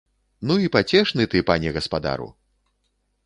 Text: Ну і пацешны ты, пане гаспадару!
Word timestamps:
Ну 0.51 0.55
і 0.65 0.69
пацешны 0.75 1.27
ты, 1.33 1.43
пане 1.51 1.73
гаспадару! 1.77 2.27